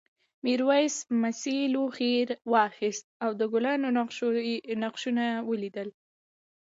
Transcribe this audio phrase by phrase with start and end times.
[0.43, 2.13] میرويس مسي لوښی
[2.53, 3.87] واخیست او د ګلانو
[4.83, 5.89] نقشونه ولیدل.